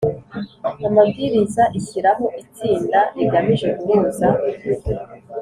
amabwiriza 0.87 1.63
ishyiraho 1.79 2.25
itsinda 2.41 2.99
rigamije 3.15 3.67
guhuza 3.77 4.27